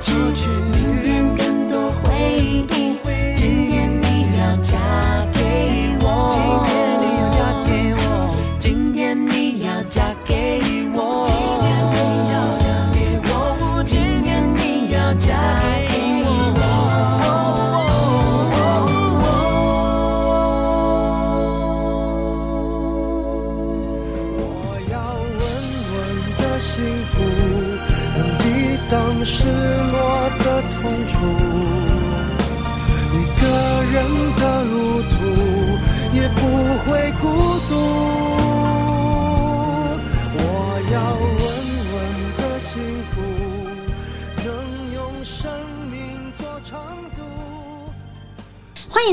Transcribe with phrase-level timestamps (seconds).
[0.00, 0.89] 出去。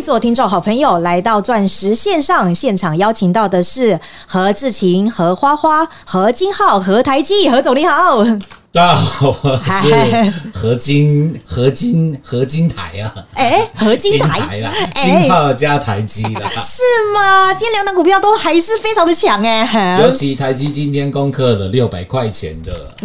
[0.07, 8.23] 欢迎所有听众好朋友来到钻石线上现场，邀请到的是何志勤、何花花、何金浩、何台基，何总你好。
[8.71, 16.49] 大家好，我是合金合金合金台啊，哎，何金金台台啦，哎金号加台积啦。
[16.61, 16.81] 是
[17.13, 17.53] 吗？
[17.53, 22.95] 今天两档股票都还是非常的强哎、尤其台积今天攻克了六百块钱的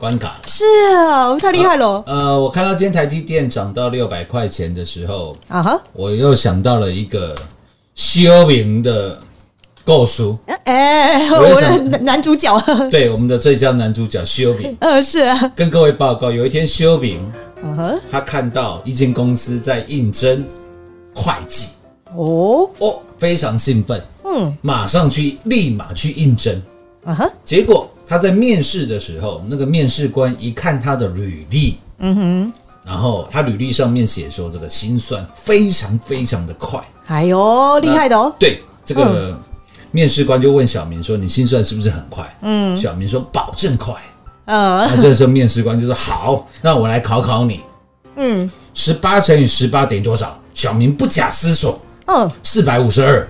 [0.00, 0.40] 关卡了。
[0.46, 0.64] 是
[0.96, 5.80] 啊，我太厉害了呃，我看到今天台积电涨到六百块钱的时候，啊哈！
[5.92, 7.34] 我又想到了一个
[7.94, 9.20] 修明的
[9.84, 12.58] 构书，哎、我的男主角，
[12.90, 17.20] 对我们的最佳男主角修明，呃， 是啊，跟各位报告，有一天修明
[17.62, 20.42] 嗯哼，他看到一间公司在应征
[21.14, 21.68] 会计。
[22.16, 26.60] 哦，哦，非常兴奋，嗯，马上去，立马去应征。
[27.04, 32.52] 啊哈，结果他在面试的时候，那个面试官一看他的履历，嗯哼，
[32.84, 39.38] 然后他履历上面写说这个心算非常非常的快，哎呦，厉害的哦，对这个
[39.92, 43.94] 面试官就问小明说：“你心算是不是很快？”嗯，小明说：“保证快。”
[44.46, 47.60] 嗯，那这时候面试官就说：“好，那我来考考你，
[48.16, 48.50] 嗯。
[48.74, 53.28] 十八乘以十八等于多少？”小明不假思索，嗯，四百五十二。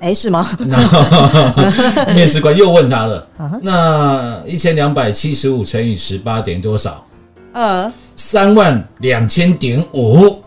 [0.00, 0.48] 哎，是吗？
[2.14, 3.26] 面试官又问他了，
[3.62, 7.04] 那一千两百七十五乘以十八等于多少？
[7.52, 10.42] 呃，三万两千点五，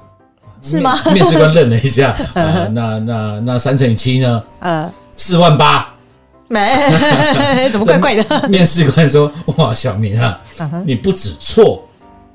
[0.62, 1.00] 是吗？
[1.06, 4.44] 面面试官愣了一下，呃， 那那那三乘以七呢？
[4.60, 5.88] 呃，四万八。
[6.50, 6.72] 没，
[7.72, 8.48] 怎么怪怪的？
[8.48, 10.40] 面试官说：“哇，小明啊，
[10.86, 11.84] 你不止错，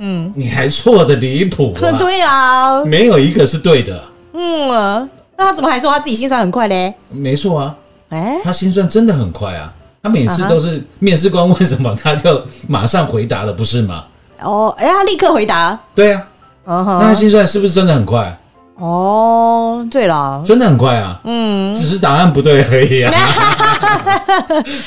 [0.00, 1.92] 嗯，你还错的离谱啊！
[1.98, 4.02] 对啊，没有一个是对的，
[4.34, 5.08] 嗯，
[5.42, 6.94] 那他怎么还说他自己心算很快嘞？
[7.10, 7.74] 没错啊，
[8.10, 9.72] 哎，他心算真的很快啊。
[10.00, 14.04] 他每次都是面试官问什么，他就马上回答了，不是吗？
[14.40, 16.26] 哦，哎，他立刻回答，对啊，
[16.66, 18.38] 嗯那他哼，心算是不是真的很快？
[18.76, 23.12] 哦，对了，真的很快啊，嗯，只是答案不对而已啊。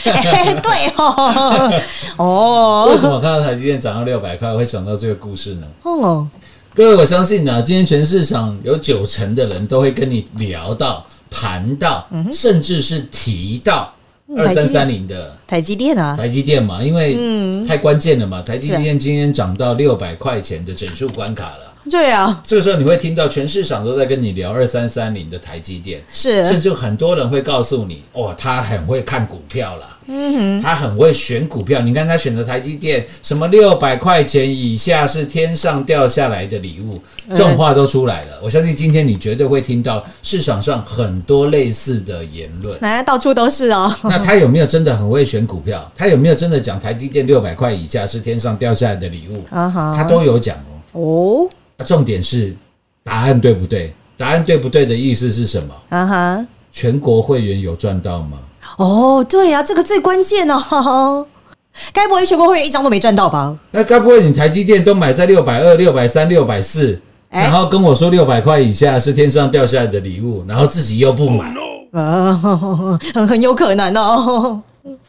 [0.06, 1.81] 哎，对哦，
[2.18, 5.68] 哦，为什么看到台积电涨到六百块会想到这个故事呢？
[5.84, 6.28] 哦，
[6.75, 13.94] 各位，我相信呢、今天全市场有九成的人都会跟你聊到、谈到，甚至是提到
[14.38, 18.42] 二三三零的台积电啊，台积电嘛，因为太关键了嘛。
[18.42, 21.74] 台积电今天涨到六百块钱的整数关卡了。
[21.91, 31.81] 对啊，这个时候你会听到全市场都在跟你聊二三三零的台积电，是甚，至很多人会告诉你，哦，他很会看股票啦，嗯哼他很会选股票。
[31.81, 36.99] 你看他选择台积电，什么六百块钱以下是天上掉下来的礼物，
[37.29, 38.39] 这种话都出来了。
[38.41, 42.77] 我相信今天你绝对会听到市场上很多类似的言论。
[42.81, 45.91] 哎到处都是哦， 那他有没有真的很会选股票？
[45.95, 49.43] 他有没有真的讲台积电六百块以下是天上掉下来的礼物？
[49.51, 50.71] 啊哈他都有讲哦。
[50.93, 52.56] 哦，那重点是
[53.04, 53.94] 答案对不对？
[54.18, 55.74] 答案对不对的意思是什么？
[55.89, 58.38] 啊哈，全国会员有赚到吗？
[58.77, 61.25] 哦，对啊，这个最关键哦。
[61.92, 63.54] 该不会全国会员一张都没赚到吧？
[63.72, 66.98] 那该不会你台积电都买在六百二、六百三、六百四，
[67.30, 71.54] 哎然后跟我说六百块以下是天上掉下来的礼物，然后自己又不买，
[71.92, 74.62] 哦，很 很有可能哦。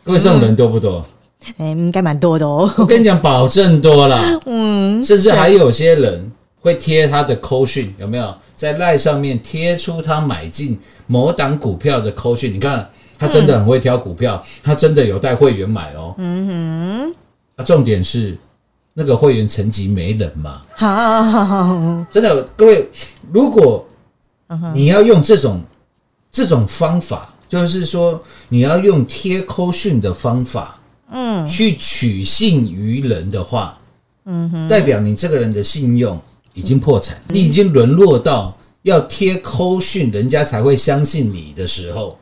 [0.02, 1.04] 各位这种人多不多？
[1.58, 2.68] 哎，应该蛮多的哦。
[2.78, 4.20] 我跟你讲，保证多了。
[4.46, 6.32] 嗯，甚至还有些人
[6.66, 12.52] 会贴他的扣讯，有没有在赖上面贴出他买进某档股票的扣讯？
[12.52, 16.12] 你看，他真的很会挑股票，他真的有带会员买哦。
[16.18, 17.14] 嗯哼，
[17.54, 18.36] 啊，重点是
[18.92, 20.62] 那个会员层级没人嘛。
[20.74, 22.88] 好， 真的，各位，
[23.30, 23.86] 如果
[24.74, 25.62] 你要用这种
[26.32, 30.80] 这种方法，就是说你要用贴扣讯的方法，
[31.12, 33.78] 嗯，去取信于人的话，
[34.24, 36.20] 嗯哼，代表你这个人的信用
[36.56, 42.18] 已经破产，你已经沦落到要贴扣讯，人家才会相信你的时候，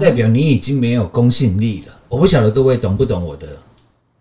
[0.00, 1.92] 代表你已经没有公信力了。
[2.08, 3.48] 我不晓得各位懂不懂我的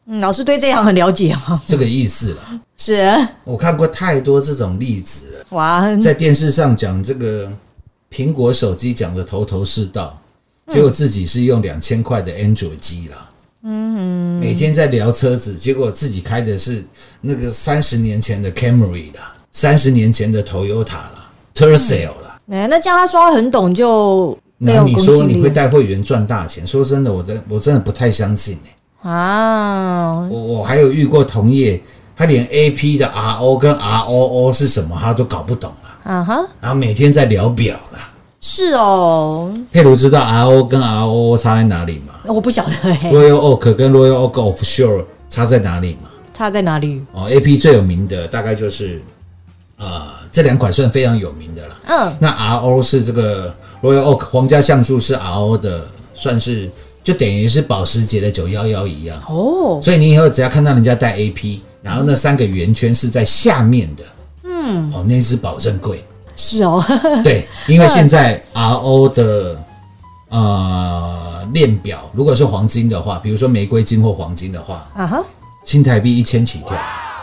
[0.08, 1.62] 嗯老师对这行很了解啊。
[1.68, 2.62] 这个意思了。
[2.75, 5.46] 是，我看过太多这种例子了。
[5.52, 7.52] 哇，在电视上讲这个
[8.12, 10.20] 苹果手机讲的头头是道，
[10.70, 13.30] 结果自己是用两千块的 Android 机啦。
[13.68, 16.84] 嗯，每天在聊车子，结果自己开的是
[17.20, 22.38] 那个三十年前的 Camry 啦，三十年前的 Toyota 啦 t e r s a l 啦。
[22.51, 26.67] 哎，那这样他说他很懂就那你说你会带会员赚大钱？
[26.67, 30.27] 说真的，我真我真的不太相信欸啊？
[30.29, 31.81] 我我还有遇过同业，
[32.17, 38.12] 他连 AP 的 RO 跟 ROO 是什么他都搞不懂了，啊哈，然后每天在聊表啦。
[38.41, 46.09] 是哦，佩鲁知道 RO 跟 ROO 差在哪里吗我不晓得哎，？Royal Oak 跟 Royal Oak Offshore 差在哪里吗？
[46.33, 47.01] 差在哪里？
[47.13, 49.14] 哦，AP 最有名的大概就是啊、
[49.77, 51.77] 呃这两款算非常有名的了。
[51.88, 56.70] 嗯，那 RO 是这个 Royal Oak 皇家橡树是 RO 的，算是
[57.03, 59.17] 就等于是保时捷的九幺幺一样。
[59.29, 64.03] 哦，所以你以后只要看到人家带 AP，然后那三个圆圈是在下面的，
[64.44, 66.03] 嗯，哦，那是保证贵。
[66.38, 66.84] 是哦，
[67.24, 69.63] 对，因为现在 RO 的
[70.29, 75.24] 呃链表，如果是黄金的话，比如说玫瑰金或黄金的话，啊哈，
[75.63, 76.77] 新台币一千起跳，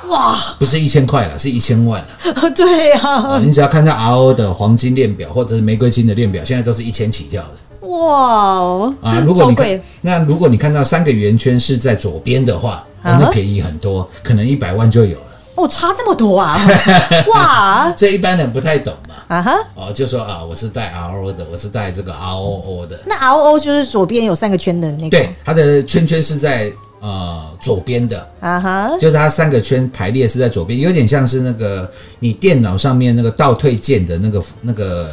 [0.09, 2.50] 哇，不是一千块了，是一千万了。
[2.56, 9.23] 对呀、哦你只要看到 RO 的黄金链表或者是玫瑰金的链表，现在都是一千起跳的哇哦，啊。
[9.25, 15.26] 如果你那如果你看到三个圆圈是在左边的话，那便宜很多，可能一百万就有了。
[15.54, 16.59] 哦，差这么多啊，
[17.35, 19.14] 哇，所以一般人不太懂嘛。
[19.28, 22.99] 啊哈，哦，就说啊，我是带 RO 的，我是带这个 ROO 的。
[23.06, 27.31] 那 R O 就是左边有三个圈的那个，对，它的圈圈是在呃
[27.62, 31.88] 左边的，啊哈，就是它三个圈排列是在左边，有点像是那个
[32.19, 35.09] 你电脑上面那个倒退键的那个那个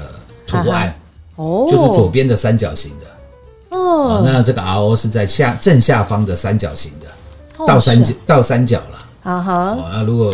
[0.47, 0.91] 图案，
[1.35, 3.77] 哦，就是左边的三角形的。
[3.77, 7.05] 哦，哦，那这个 RO 是在下正下方的三角形的
[7.57, 9.05] 哦倒三角是倒三角了。
[9.21, 10.33] 啊哈，哦，那如果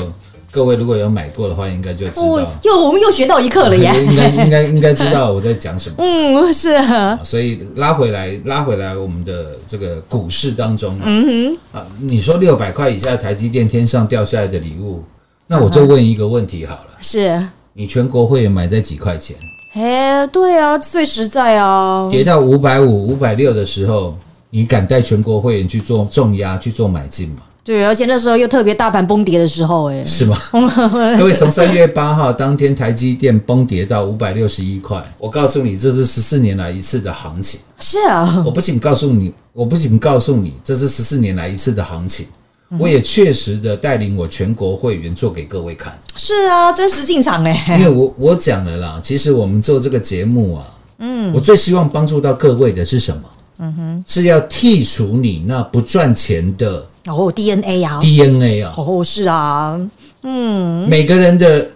[0.56, 2.24] 各位如果有买过的话，应该就知道。
[2.24, 5.98] 哦，，又我们又学到一课了耶， 应该应该应该知道我在讲什么。
[6.00, 15.04] 嗯，是啊，啊所以拉回来，拉回来我们的这个股市当中，嗯哼，啊，你说六百块以下台积电天上掉下来的礼物，
[15.46, 19.36] 那我就问一个问题好了，是，你全国会员买在几块钱？
[19.74, 24.18] 哎，对啊，最实在啊，跌到五百五、五百六的时候，
[24.50, 27.40] 你敢带全国会员去做重压、去做买进吗？
[27.66, 30.38] 对，而且那时候又特别大盘崩跌的时候，哎，是吗？
[31.18, 37.60] 各位，从三月八号当天台积电崩跌到五百六十一块，我告诉你，这是十四年来一次的行情。
[37.80, 42.28] 是啊，我不仅告诉你，我不仅告诉你这是十四年来一次的行情，
[42.78, 45.92] 我也确实的带领我全国会员做给各位看。
[46.16, 53.24] 是啊，真实进场因哎，为我我讲了啦，其实我们做这个节目啊，嗯，我最希望帮助到各位的是什么？
[53.58, 58.74] 嗯哼，是要剔除你那不赚钱的哦，DNA 啊，DNA 啊。
[58.78, 59.80] 哦，是啊，
[60.24, 61.68] 嗯每个人的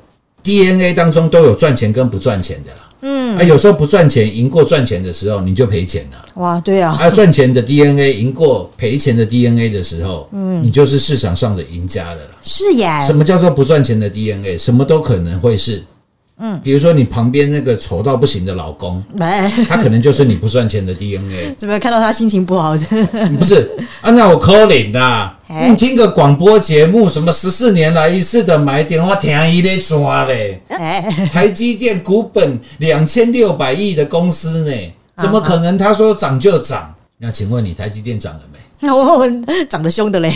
[0.43, 2.77] DNA 当中都有赚钱跟不赚钱的啦。
[3.01, 6.25] 嗯，啊，有时候不赚钱赢过赚钱的时候，你就赔钱了。
[6.35, 12.31] 哇，对啊，啊，赚钱的 DNA 赢过赔钱的 DNA 的时候，嗯，你就是市场上的赢家了啦。
[12.43, 14.57] 是耶，什么叫做不赚钱的 DNA？
[14.57, 15.83] 什么都可能会是。
[16.39, 21.53] 嗯，比如说你旁边那个丑到不行的老公， 哎，他可能就是你不赚钱的 DNA。
[21.57, 22.75] 怎么看到他心情不好？
[23.37, 23.69] 不是
[24.01, 25.35] 啊，那我扣零啦。
[25.47, 30.61] 哎你听个广播节目，什么十四年来一次的买点，我听伊咧抓嘞。
[30.69, 34.71] 哎，台积电股本两千六百亿的公司呢，
[35.17, 36.93] 怎么可能他说涨就涨？
[37.17, 38.89] 那请问你台积电涨了没？
[38.89, 39.27] 我
[39.69, 40.31] 长得凶的嘞，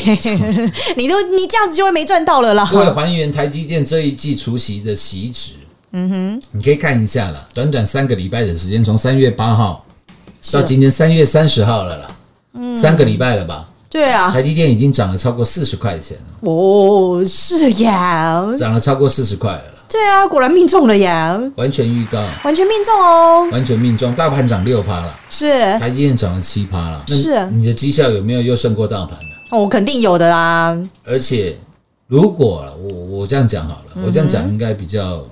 [0.97, 2.67] 你都你这样子就会没赚到了啦。
[2.69, 5.53] 各位还原台积电这一季除夕的席值，
[5.93, 9.85] 嗯哼，你可以看一下了，短短三个礼拜的时间，从三月八号
[10.51, 12.07] 到今天三月三十号了啦，
[12.53, 13.67] 嗯，三个礼拜了吧？
[13.89, 16.17] 对啊，台积电已经涨了超过四十块钱。
[16.17, 19.57] 了，哦，是呀，涨了超过四十块了。
[19.59, 27.29] 啦，对啊，果然命中了呀，完全预告，完全命中哦，完全命中，大盘涨六趴了，是，台积电涨了七趴了，那是。
[27.33, 29.35] 啊你的绩效有没有又胜过大盘呢？
[29.51, 31.55] 哦，肯定有的啦，而且，
[32.07, 35.23] 如果我我这样讲好了，嗯我这样讲应该比较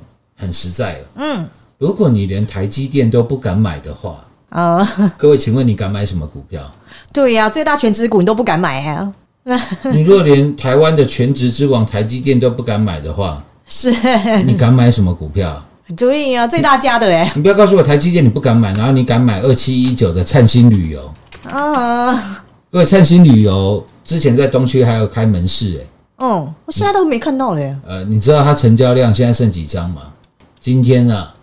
[0.42, 1.00] 很实在了。
[1.18, 4.84] 嗯，如果你连台积电都不敢买的话，啊，
[5.18, 6.60] 各位，请问你敢买什么股票？
[7.14, 9.14] 对呀，最大全职股你都不敢买啊，
[9.94, 13.92] 你若连台湾的全职之王台积电都不敢买的话， 是，
[14.44, 15.64] 你敢买什么股票？
[15.96, 21.14] 对呀，最大家的嘞，你不要告诉我台积电你不敢买，然后你敢买二七一九的灿星旅游。
[21.50, 25.88] 啊，各位，灿星旅游之前在东区还有开门市、欸，
[26.20, 30.02] 嗯，我现在都没看到嘞，呃，你知道它成交量现在剩几张吗？
[30.62, 31.34] 今天啊，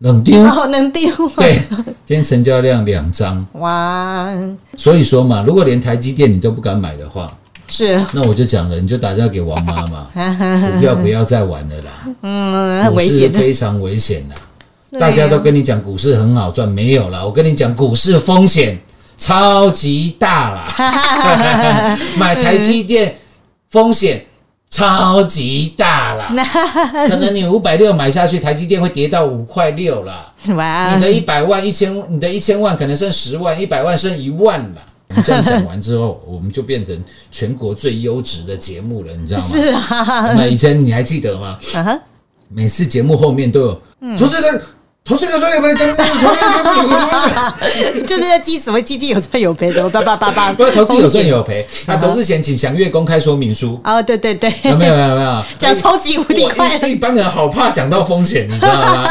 [0.00, 0.38] 冷丢。
[0.44, 1.58] 哦，能丢， 对，
[2.04, 4.28] 今天成交量两张， 哇，
[4.76, 7.32] 所以说嘛，如果连台积电你都不敢买的话，
[7.68, 10.04] 是，那我就讲了，你就打电话给王妈妈，
[10.72, 11.90] 股票不要再玩了啦，
[12.20, 14.34] 嗯，股市非常危险啦。
[15.00, 18.78] 大家都跟你讲股市很好赚，没有啦，我跟你讲股市风险
[19.16, 23.14] 超级大啦，买台积电
[23.70, 24.24] 风险
[24.70, 26.34] 超级大啦，
[27.08, 30.32] 可能你五百六买下去，台积电会跌到五块六啦。
[30.54, 34.82] 哇你，的一百万、一千，你的一千万可能剩十万，一百万剩一万啦。
[35.08, 39.46] 你这样讲完之后，我们就变成全国最优质的节目了，你知道吗？
[39.46, 41.58] 是啊，那以前你还记得吗？
[42.48, 44.62] 每次节目后面都有嗯投资人
[45.06, 48.02] 投资有赚有赔，怎么投资有赚有赔？
[48.02, 53.80] 就是在基什么基金有赚有赔，什么叭叭叭叭， 不是投资有赚有赔， 那投资前请详阅公开说明书。
[53.84, 54.92] 啊，对对对，有没有？
[54.92, 55.08] 有没有？
[55.10, 55.44] 有没有？
[55.58, 59.08] 讲超级无敌哇快一一般人好怕讲到风险，你知道吗？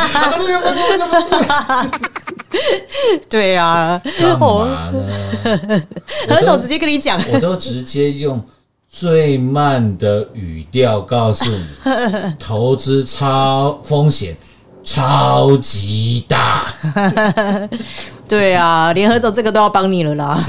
[3.29, 5.81] 对啊，干嘛呢？
[6.29, 8.41] 何总直接跟你讲，我都直接用
[8.89, 11.65] 最慢的语调告诉你，
[12.39, 14.35] 投资超风险
[14.85, 16.63] 超级大。
[18.27, 20.43] 对啊，联合走这个都要帮你了啦。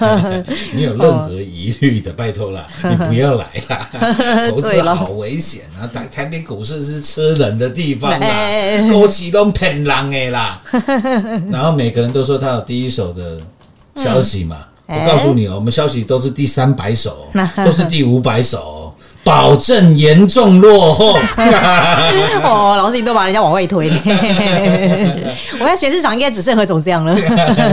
[0.72, 3.88] 你有任何疑虑的，拜托啦，你不要来啦。
[4.48, 5.84] 投资好危险啊！
[5.92, 10.62] 台台北股市是吃人的地方啦哎，枸杞都骗人的啦。
[11.50, 13.38] 然后每个人都说他有第一手的
[13.96, 14.56] 消息嘛，
[14.86, 18.79] 嗯我告诉你哦，我们消息都是第三百手哦，都是第五百手哦，
[19.30, 21.16] 保证严重落后。
[22.42, 23.88] 哦，老师你都把人家往外推，
[25.60, 27.14] 我看全市场应该只剩何总这样了。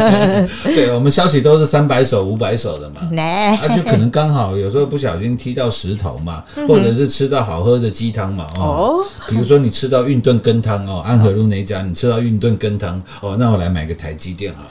[0.64, 3.02] 对，我们消息都是三百首、五百首的嘛。
[3.12, 8.62] 那，啊，就可能刚好有时候不小心踢到石头嘛，或者是吃到好喝的鸡汤嘛，哦。
[8.68, 14.70] 哦，比如说你吃到运顿羹汤哦，安和路那家你吃到运顿羹汤哦，那我来买个台积电啊，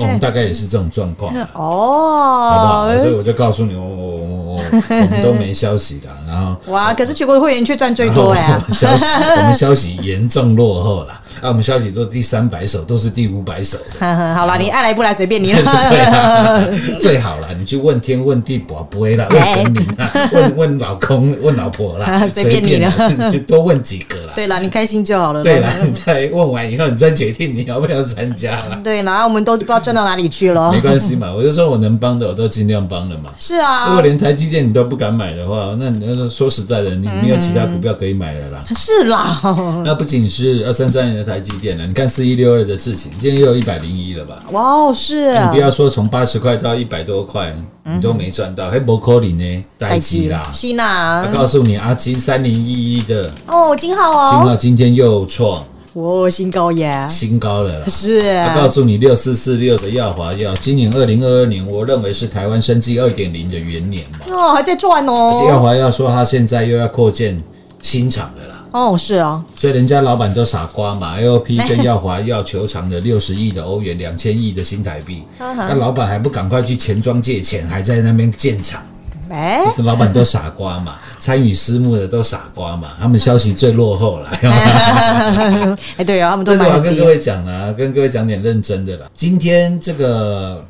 [0.00, 2.86] 我们大概也是这种状况哦，好不好？
[2.88, 4.16] 哦，所以我就告诉你，我我我
[4.56, 6.56] 我我们都没消息的，然后。
[6.66, 11.20] 哇，可是全国会员却赚最多哎 我们消息严重落后了。
[11.40, 14.06] 啊，我们消息都第三百首，都是第五百首的。
[14.34, 15.62] 好了，你爱来不来随便你了。
[15.90, 16.64] 对啊，
[17.00, 24.32] 最好了，你去问天问地，宝不会啦，问神明啊， 问问老公，问老婆啦，随便你了啦，多问几个啦。
[24.34, 25.42] 对了，你开心就好了。
[25.42, 28.80] 对了，你再问完以后，你再决定你要不要参加啦。
[28.82, 30.80] 对啦，我们都不知道赚到哪里去了没。
[30.80, 33.30] 关系嘛，我就说我能帮的，我都尽量帮了嘛。
[33.38, 38.64] 是啊如果，连台积电你都不敢买的话，那你要说实在的，你没有其他股票可以买了啦。
[38.74, 39.40] 是啦，
[39.84, 44.42] 那不仅是二三三年的台积电了，你看四一六二的智勤，今天又有一百零一了吧？
[44.52, 47.54] 哇哦，是啊你不要说从八十块到一百多块，
[47.84, 50.42] 你都没赚到，还不可能呢，待机啦。
[50.52, 57.86] 希娜我，告诉你，阿金三零一一的哦，金浩金浩，今天又创哦，新高耶，新高了啦。
[57.88, 64.18] 是我告诉你，六四四六的耀华药，今年二零二二年，我认为是台湾生技二点零的元年嘛。
[64.30, 67.42] 哦，还在赚而且耀哦，华药说，他现在又要扩建
[67.82, 68.55] 新厂了啦。
[68.76, 78.82] 哦，是啊，所以人家老板都傻瓜嘛，LP 跟耀华要求偿的六十亿的欧元，两千亿的新台币，那老板还不赶快去钱庄借钱，还在那边建厂，
[79.30, 84.28] 哎，老板都傻瓜嘛， 参与私募的都傻瓜嘛，他们消息最落后了。
[85.96, 89.06] 哎，对啊，他们都但是我跟各位讲了，跟各位讲点认真的啦。
[89.14, 90.62] 今天这个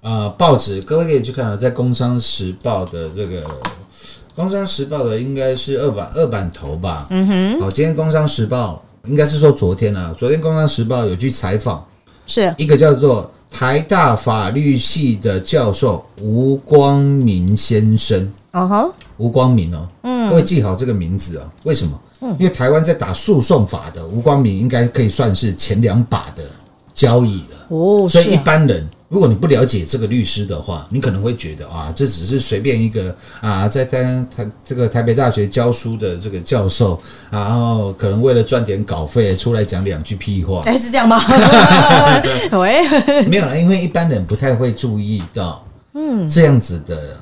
[0.00, 3.42] 呃报纸，各位可以去看啊，在《工商时报》的这个
[4.36, 7.06] 《工商时报》的应该是二版二版头吧。
[7.08, 7.60] 嗯哼。
[7.60, 11.82] 好，今天《工商时报》应该是说昨天啊，昨天《工商时报》有去采访
[12.26, 18.30] 是一个叫做台大法律系的教授吴光明先生。
[18.52, 21.50] 哦吼，吴光明哦，嗯，各位记好这个名字哦。
[21.64, 21.98] 为什么？
[22.38, 26.42] 因为台湾在打诉讼法的吴光明应该可以算是前两把的
[26.92, 27.66] 交椅了。
[27.68, 34.02] 哦，所以一般人，如果你不了解这个律师的话，你可能会觉得啊，这只是随便一个啊，在台
[34.36, 36.94] 台这个台北大学教书的这个教授，
[37.30, 41.22] 啊然后可能为了赚点稿费出来讲两句屁话，哎，是这样吗？
[42.58, 42.82] 喂，
[43.28, 45.64] 没有了，因为一般人不太会注意到，
[45.94, 47.16] 嗯，这样子的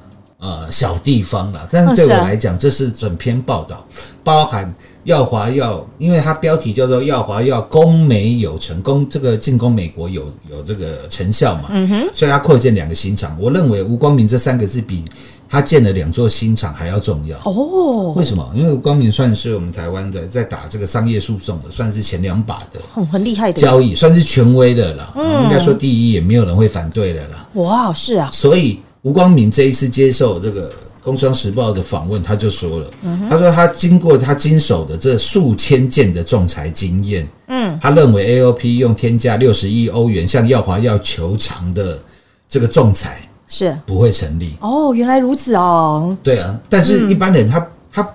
[0.44, 1.66] 呃小地方了。
[1.70, 3.82] 但是对我来讲，这是整篇报道，
[4.22, 4.70] 包含
[5.04, 13.36] 耀华要，因为它标题叫做耀华要攻美有成功，这个进攻美国有有这个成效嘛，嗯哼，所以他扩建两个新厂。
[13.40, 15.04] 我认为吴光明这三个字比
[15.46, 17.38] 他建了两座新厂还要重要。
[17.44, 18.50] 哦，为什么？
[18.54, 25.12] 因为吴光明算是我们台湾的在打这个商业诉讼的，算是前两把的哦很厉害的，交易，算是权威的啦。
[25.44, 27.46] 应该说第一也没有人会反对的啦。
[27.54, 30.70] 哇，是啊，所以吴光明这一次接受这个
[31.02, 32.90] 《工商时报》的访问，他就说了，
[33.28, 42.02] 他说他经过他经手的这数千件的仲裁经验，嗯，他认为 AOP 用天价六十亿欧元向耀华要求偿的
[42.48, 43.76] 这个仲裁是。
[43.84, 44.56] 不会成立。
[44.62, 48.14] 哦，原来如此哦，对啊，但是一般人他、他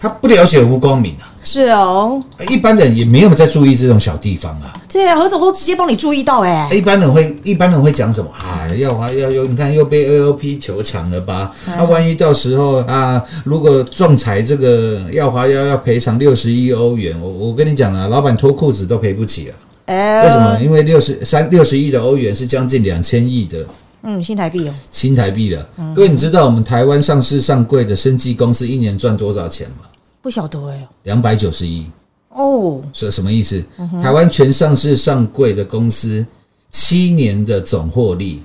[0.00, 4.74] 他不了解吴光明啊，是哦，一般人也没有在注意这种小地方啊。
[4.88, 8.68] 对啊，何总都直接帮你注意到哎，一般人会一般人会讲什么啊？
[8.76, 11.54] 耀华要又你看又被 AOP 求偿了吧？
[11.66, 19.52] 那、万一到时候啊，如果仲裁这个耀华要要赔偿六十亿欧元，我我跟你讲啊，老板脱裤子都赔不起啊！
[19.86, 20.58] 哎，为什么？？
[20.60, 23.64] 因为六十三六十亿的欧元是将近两千亿的
[24.02, 25.66] 嗯，新台币哦，新台币了。
[25.94, 29.86] 各位，你知道我们台湾上市上柜的生技公司一年赚多少钱吗？
[30.22, 31.86] 不晓得哎，两百九十亿。
[32.30, 33.62] 哦，是什么意思？
[34.02, 36.24] 台湾全上市上柜的公司
[36.70, 38.42] 七年的总获利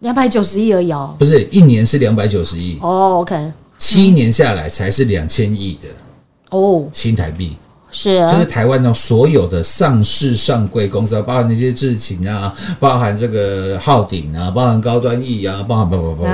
[0.00, 1.16] 两百九十亿而已哦。
[1.18, 5.88] 不是一年是两百九十亿，哦，OK，七年下来才是两千亿的
[6.50, 7.56] 哦，新台币。
[7.90, 16.28] 是就是台湾的所有的上市上柜公司，包含那些智勤啊，包含这个浩鼎啊，包含高端 E 啊，包含不不不不不，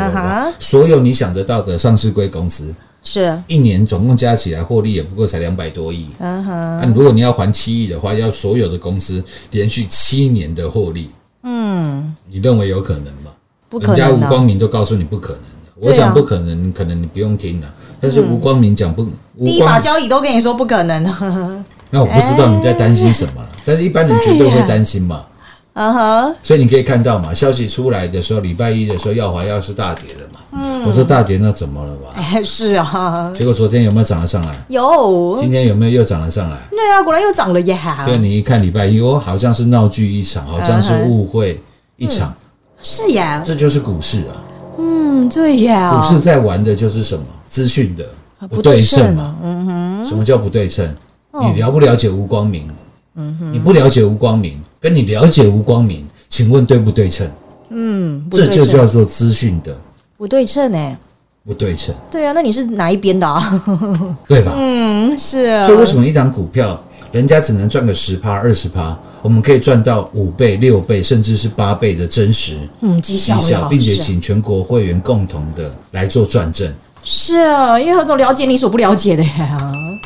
[0.59, 6.07] 所有你想得到的上市柜公司，是，一年总共加起来获利也不过才两百多亿。
[6.19, 11.11] 嗯哼，那如果你要还七亿的话，要所有的公司连续七年的获利，
[11.43, 13.33] 嗯，你认为有可能吗？
[13.69, 14.21] 不可人家吴。
[14.29, 17.75] 光明都告诉你不可能的，我讲不可能，可能你不用听了。
[18.01, 19.03] 但是吴光明讲不，
[19.37, 21.03] 吴第一把，交椅都跟你说不可能，
[21.91, 23.49] 那我不知道你在担心什么了。
[23.65, 25.25] 但是一般人绝对会担心嘛。
[25.75, 30.41] 嗯哼，所以你可以看到嘛，消息出来的时候，礼拜一的时候，耀华药是大跌的嘛。
[30.53, 32.11] 嗯我说大跌那怎么了吧？
[32.15, 34.65] 哎，是啊，结果昨天有没有涨了上来？
[34.69, 36.59] 有，今天有没有又涨了上来？
[36.71, 41.61] 对啊，果然又涨了耶，所以你一看礼拜一，哦，好像是闹剧一场，好像是误会
[41.97, 42.35] 一场，
[42.83, 44.35] 是呀，这就是股市啊。
[44.79, 47.25] 嗯，对呀，股市在玩的就是什么？
[47.49, 48.05] 资讯的
[48.41, 49.37] 不不对对称称嘛。
[49.43, 50.87] 嗯哼，什么叫不对称？
[51.33, 52.69] 哦你了不了解吴光明？
[53.15, 57.31] 嗯哼你不了解吴光明，跟你了解吴光明，请问对不对称？
[57.71, 59.77] 嗯，这就叫做资讯的
[60.23, 60.97] 不对称哎，
[61.45, 63.61] 不对称，对啊，那你是哪一边的啊？
[64.29, 64.53] 对吧？
[64.57, 66.81] 嗯，是啊，所以为什么一档股票
[67.11, 76.73] 人家只能赚个十趴、二十趴，我们可以赚到五倍、六倍，甚至是八倍的真实嗯绩效并且请全国会员共同的来做转正，
[77.05, 79.57] 是啊，因为何总了解你所不了解的呀，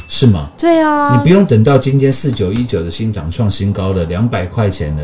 [0.09, 0.49] 是吗？
[0.57, 5.03] 对啊，你不用等到今天四九一九的新涨创新高了，两百块钱了，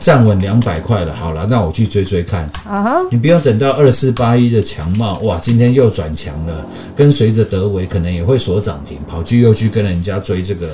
[0.00, 2.44] 站稳两百块了，好了，那我去追追看。
[2.66, 10.68] 啊哈，你不用等到二四八一的强茂，哇，今天又转强了，跟随着德维可能也会锁涨停，跑去又去跟人家追这个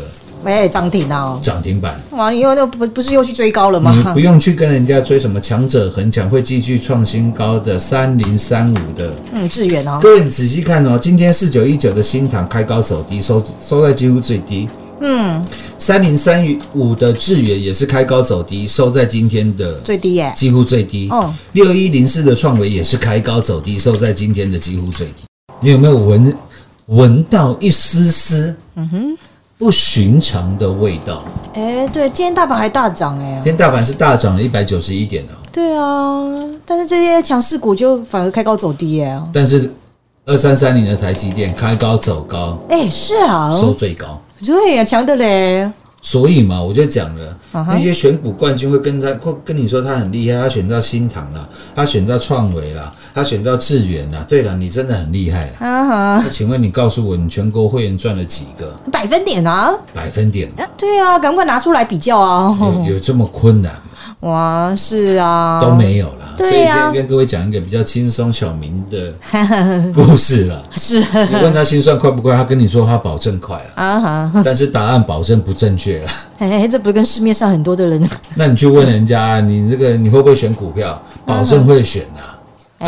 [0.44, 2.00] 哎，涨停啊，涨停板。
[2.12, 3.92] 哇，因为那不不是又去追高了吗？
[3.94, 14.68] 你不用去跟人家追什么强者恒强会继续创新高的三零三五的，嗯，致远哦，各位你仔细看哦，今天四九一九的新塘开高走低，收收在几乎最低。
[15.03, 15.42] 嗯，
[15.79, 21.09] 三零三五的智远也是开高走低，收在今天的最低耶，几乎最低。
[21.11, 25.24] 哦六一零四的创维也是开高走低，收在今天的几乎最低。
[25.61, 26.37] 你有没有闻
[26.87, 29.18] 闻到一丝丝嗯哼
[29.61, 31.23] 不寻常的味道？
[31.53, 33.35] 哎，对，今天大盘还大涨哎。
[33.42, 39.70] 今，天大盘是大涨了一百九十一点哦，对啊，但是这些强势股就反而开高走低哎，但是
[40.25, 44.18] 二三三零的台积电开高走高，哎，是啊，收最高。
[44.46, 45.70] 对呀，强的嘞，
[46.03, 54.25] 所以嘛，我就讲了那些选股冠军会跟他会跟你说他很厉害，他选到新塘了，他选到创维了，他选到智远了。
[54.25, 55.57] 对了，你真的很厉害啦。
[55.61, 60.51] 啊哈，那请问你告诉我，你全国会员赚了几个百分点啊，百分点？
[60.79, 63.81] 对啊，赶快拿出来比较啊，有有这么困难吗？
[64.20, 66.35] 哇，是啊，都没有啦。
[66.37, 69.12] 所以对呀今天跟各位讲一个比较轻松小明的
[69.94, 70.62] 故事啦。
[70.76, 76.09] 是你问他心算快不快，他跟你说他保证快了，啊哈，但是答案保证不正确了。
[76.38, 81.00] 哎，这不是跟市面上很多的人， 那你去问人家，你这个你会不会选股票？
[81.26, 82.37] 保证会选啊。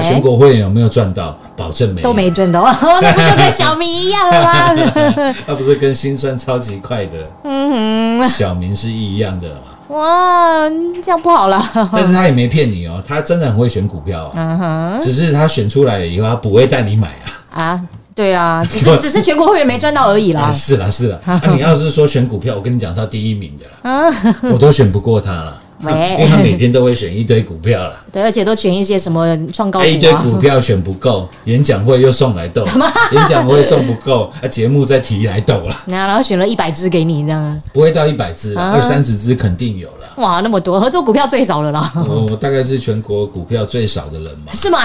[0.04, 1.38] 全国会员有没有赚到？
[1.54, 2.30] 保证没有都没。
[2.30, 2.62] 赚到，
[3.02, 5.34] 那不就跟小明一样了吗？
[5.46, 7.12] 那不是跟心算超级快的
[7.44, 9.54] 嗯哼小明是一样的吗？
[9.66, 10.68] 哼，哇，
[11.02, 11.62] 这样不好了。
[11.92, 14.32] 但是他也没骗你哦，他真的很会选股票啊。
[14.34, 17.60] 嗯哼，只是他选出来了以后，他不会带你买啊。
[17.62, 17.80] 啊，
[18.14, 20.52] 对啊， 只是只是全国会员没赚到而已啊，啦。
[20.52, 21.18] 是啦是啦。
[21.26, 28.04] 那你要是说选股票，我跟你讲，他第一名的啦，啊，我都选不过他了，因喂为他每天都会选一堆股票啦。
[28.12, 32.66] 对，而且都选一些什么创高啊一堆股票选不够， 演讲会又送来斗，
[33.12, 39.94] 演讲会送不够，啊，节目再提来斗了，那然后选了一百只给你，这样不会到一百只二三十只肯定有了。
[40.16, 44.78] 哇，那么多，合作股票最少了啦，我我大概是全国股票最少的人嘛，是吗？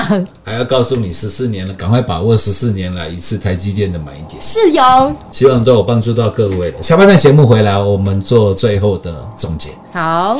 [0.45, 6.81] 还要告诉你十四年了，赶快把握十四年来一次台积电的买点，是有，希望都有帮助到各位了。
[6.81, 9.69] 下半段节目回来，我们做最后的总结。
[9.91, 10.39] 好，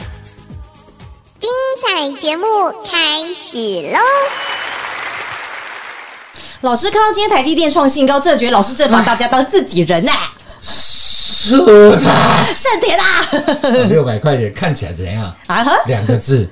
[1.81, 2.45] 精彩节目
[2.85, 3.57] 开始
[3.91, 3.97] 喽！
[6.61, 10.11] 老师看到今天台积电创新高，真的觉得老师真把大家当自己人呐、
[10.61, 13.27] 是的，盛田啊！
[13.89, 15.23] 六百块钱看起来怎样？
[15.47, 16.47] 啊哈，两个字，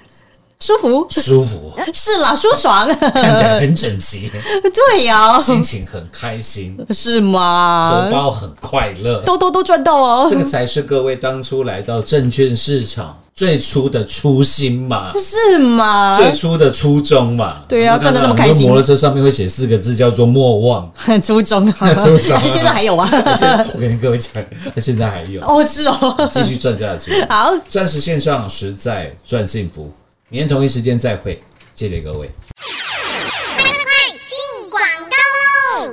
[0.60, 1.08] 舒服？
[1.12, 4.32] 舒服，是啦，舒爽，看起来很整齐，
[4.64, 8.06] 对呀、心情很开心，是吗？
[8.06, 8.12] 荷？
[8.12, 9.22] 包很快乐。
[9.22, 10.28] 都都都赚到哦。
[10.28, 16.14] 这，个才是各位当初来到证券市场最初的初心嘛，是吗？
[16.20, 17.62] 最初的初衷嘛。
[17.70, 20.92] 对啊赚的那么开心摩托车上面会写四个字，叫做“莫忘
[21.24, 23.10] 初衷啊， 初衷啊 现在还有啊？”。
[23.40, 24.44] 现在我跟各位讲，
[24.76, 27.14] 现在还有，哦，是哦，继续赚下去。
[27.30, 29.90] 好，钻石线上实在赚幸福，
[30.28, 31.42] 明天同一时间再会，
[31.74, 32.30] 谢谢各位。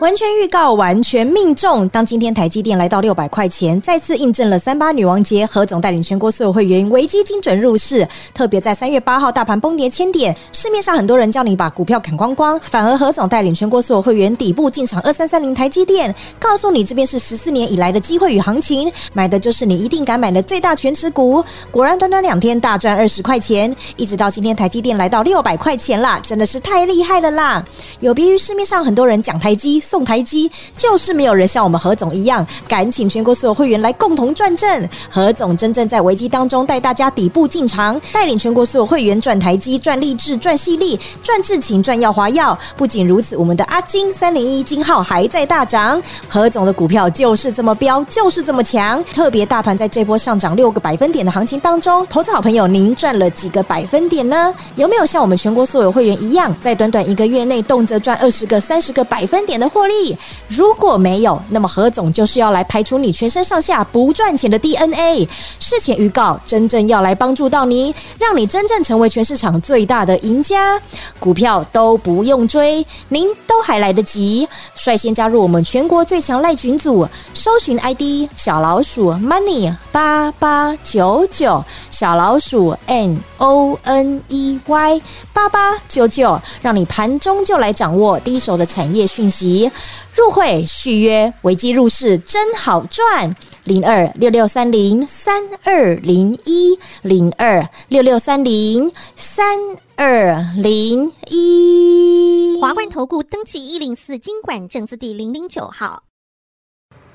[0.00, 1.88] 完全预告，完全命中。
[1.88, 8.06] 当今天台积电来到六百块钱，再次印证了三八女王节，何总带领全国所有会员危机精准入市。
[8.34, 21.42] 特别在三月八号大盘崩跌千点，市面上很多人叫你把股票砍光光，反而何总带领全国所有会员底部进场二三三零台积电，告诉你这边是十四年以来的机会与行情，买的就是你一定敢买的最大全持股。
[21.70, 27.64] 果然短短两天大赚二十块钱，一直到今天台积电来到六百块钱啦，真的是太厉害了啦！
[28.00, 34.88] 有别于市面上很多人讲台积送台积，就是没有人像我们何总一样，敢请全国所有会员来共同赚正。
[35.08, 42.58] 何总真正在危机当中带大家底部进场，带领全国所有会员赚台积、赚励志、赚细粒、赚智勤、赚耀华耀。
[42.76, 49.02] 不仅如此，我们的阿金三零一金号还在大涨，何总的股票就是这么飙，就是这么强。
[49.12, 54.52] 特别大盘在这波上涨六个百分点的行情当中，投资好朋友，您赚了几个百分点呢？
[54.74, 60.16] 有没有像我们全国所有会员一样，在短短一个月内动辄赚二十个、三十个百分点的获利？
[60.48, 65.28] 如果没有，那么何总就是要来排除你全身上下不赚钱的 DNA。
[65.60, 70.80] 事前预告，真正要来帮助到你，让你真正成为全市场最大的赢家。
[71.20, 85.02] 股票都不用追，您都还来得及，率先加入我们全国最强赖群组，搜寻 ID 小老鼠 money 八八九九，小老鼠 N O N E Y
[85.34, 89.65] 八八九九，让你盘中就来掌握第一手的产业讯息。
[90.14, 93.34] 入会续约，危机入市真好赚。
[93.64, 99.58] 零二六六三零三二零一零二六六三零三
[99.96, 102.58] 二零一。
[102.60, 106.04] 华冠投顾登记一零四经管证字第零零九号。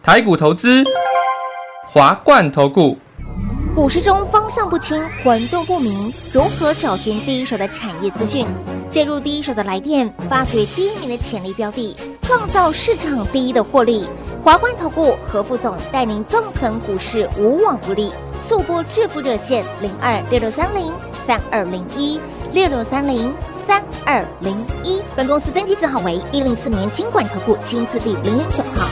[0.04, 0.84] 台股投资，
[1.88, 2.98] 华冠投顾。
[3.74, 8.46] 股市中方向不清、混沌不明，如何找寻第一手的产业资讯？
[8.90, 11.96] 介入第一手的来电，发掘第一名的潜力标的，
[12.32, 14.08] 创造市场第一的获利。
[14.42, 18.10] 华冠投顾何副总带领纵横股市，无往不利。
[18.40, 20.94] 速播致富热线零二六六三零
[21.28, 22.22] 三二零一
[22.54, 23.34] 六六三零
[23.68, 25.02] 三二零一。
[25.14, 28.88] 本公司登记字号为一零四年经管投顾新字第零零九号。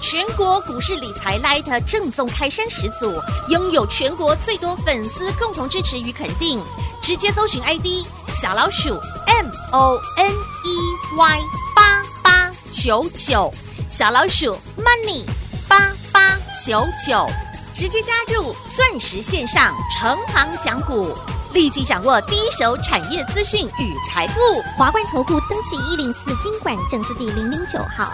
[0.00, 3.12] 全国股市理财 Light 正宗开山始祖，
[3.50, 6.58] 拥有全国最多粉丝共同支持与肯定。
[7.02, 8.94] 直接搜寻 ID 小老鼠
[9.40, 11.40] M O N E Y
[11.74, 13.50] 八八九九，
[13.88, 15.24] 小老鼠 Money
[15.66, 17.26] 八八九九，
[17.72, 21.16] 直接加入钻石线上成行讲股，
[21.54, 24.34] 立即掌握第一手产业资讯与财富。
[24.76, 28.12] 华冠投顾登记一零四经管证字第零零九号。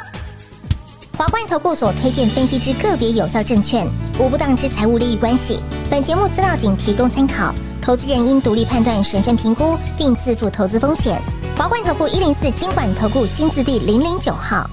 [1.18, 3.84] 华冠投顾所推荐分析之个别有效证券，
[4.20, 5.60] 无不当之财务利益关系。
[5.90, 7.52] 本节目资料仅提供参考，
[7.86, 11.22] 投资人应独立判断、审慎评估，并自负投资风险。
[11.56, 14.68] 华冠投顾一零四经管投顾新字第零零九号。